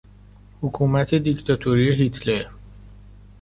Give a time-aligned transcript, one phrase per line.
[0.61, 2.45] حکومت دیکتاتوری هیتلر